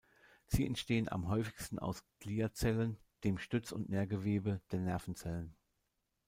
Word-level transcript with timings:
Sie 0.47 0.65
entstehen 0.65 1.09
am 1.09 1.27
häufigsten 1.27 1.77
aus 1.77 2.03
Gliazellen, 2.17 2.97
dem 3.23 3.37
Stütz- 3.37 3.71
und 3.71 3.89
Nährgewebe 3.89 4.59
der 4.71 4.79
Nervenzellen. 4.79 5.53